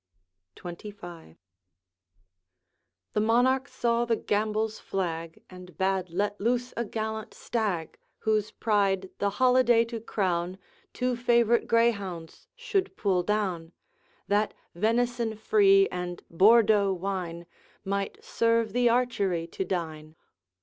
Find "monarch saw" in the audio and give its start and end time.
3.21-4.03